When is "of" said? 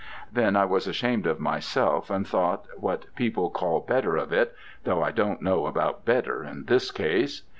1.27-1.39, 4.17-4.33